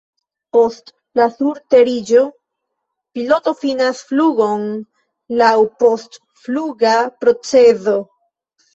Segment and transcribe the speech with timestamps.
[0.55, 0.87] Post
[1.19, 2.23] la surteriĝo,
[3.19, 4.67] piloto finas flugon
[5.45, 8.01] laŭ post-fluga procezo.